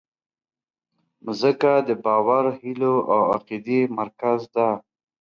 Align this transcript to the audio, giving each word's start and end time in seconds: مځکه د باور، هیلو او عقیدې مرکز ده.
مځکه 1.25 1.71
د 1.87 1.89
باور، 2.03 2.45
هیلو 2.61 2.95
او 3.13 3.19
عقیدې 3.35 3.79
مرکز 3.99 4.39
ده. 4.55 4.69